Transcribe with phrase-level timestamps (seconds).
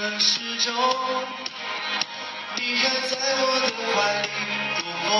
[0.00, 0.74] 的时钟，
[2.56, 4.26] 你还在我的怀里
[4.76, 5.10] 兜风，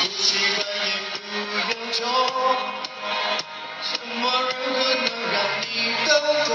[0.00, 0.24] 不习
[0.56, 0.58] 惯
[0.88, 1.16] 言不
[1.70, 2.00] 由衷，
[3.82, 5.64] 什么人物能让你
[6.06, 6.10] 都
[6.46, 6.50] 懂？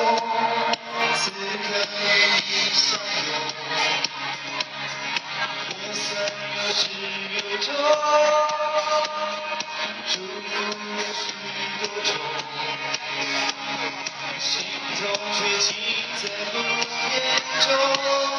[1.15, 2.03] 此刻与
[2.35, 2.79] 你相
[3.27, 3.29] 拥，
[5.69, 6.05] 也算
[6.55, 6.79] 有始
[7.33, 7.65] 有终，
[10.07, 10.53] 祝福
[10.97, 11.17] 有许
[11.79, 12.07] 多种。
[14.97, 15.75] 心痛却尽
[16.15, 18.36] 在不言中，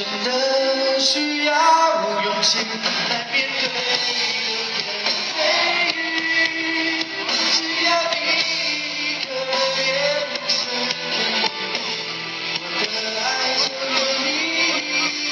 [0.00, 1.52] 真的需要
[2.24, 2.56] 勇气
[3.10, 3.68] 来面对
[5.36, 5.38] 流言蜚
[5.92, 7.04] 语，
[7.52, 8.16] 只要你
[8.96, 9.28] 一个
[9.76, 9.78] 眼
[10.48, 11.12] 神肯定，
[12.64, 13.22] 我的爱
[13.60, 13.62] 就
[13.92, 14.26] 有意
[14.88, 15.28] 义。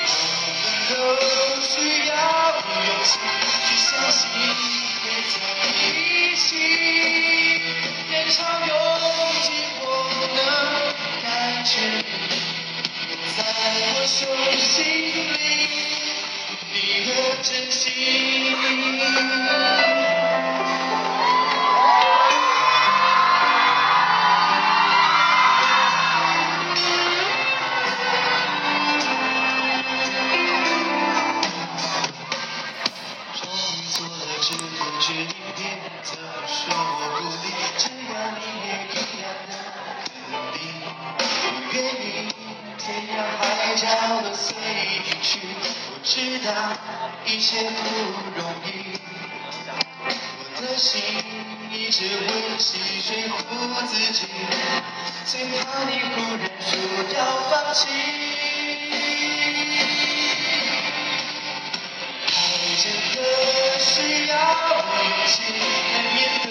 [0.00, 0.08] 我
[0.64, 0.90] 们都
[1.60, 1.68] 需
[2.08, 2.10] 要
[2.86, 3.08] 勇气
[3.60, 4.18] 去相信
[5.04, 5.36] 会在
[5.76, 6.48] 一起，
[8.08, 8.72] 天长永
[9.42, 9.84] 久，我
[10.34, 10.38] 能
[11.22, 11.28] 感
[11.62, 11.99] 觉
[14.20, 14.26] 手
[14.58, 15.40] 心里，
[16.74, 17.10] 你的
[17.42, 17.90] 真心。
[44.42, 45.38] 随你去，
[45.90, 46.48] 我知道
[47.26, 47.78] 一切不
[48.40, 48.68] 容易。
[50.56, 50.90] 我的心
[51.70, 53.38] 一直温习说服
[53.86, 54.26] 自己，
[55.26, 56.70] 最怕你忽然说
[57.16, 57.18] 要
[57.50, 57.78] 放弃。
[62.26, 62.32] 爱
[62.80, 62.84] 真
[63.14, 63.16] 的
[63.78, 64.32] 需要
[64.70, 64.80] 勇
[65.26, 66.50] 气来面对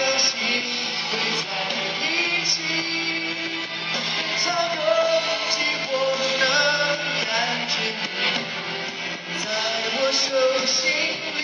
[0.00, 0.32] 相信
[1.10, 1.44] 会在
[2.00, 2.02] 一
[2.42, 2.52] 起，
[3.92, 4.02] 天
[4.38, 4.80] 长永
[5.50, 5.60] 久，
[5.92, 5.92] 我
[6.40, 6.42] 能
[7.26, 7.28] 感
[7.68, 7.72] 觉
[9.26, 9.46] 你在
[9.92, 10.24] 我手
[10.64, 10.72] 心
[11.36, 11.38] 里。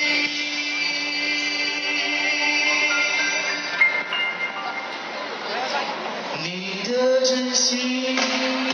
[6.42, 6.46] 你
[6.84, 6.90] 的
[7.26, 8.65] 真心。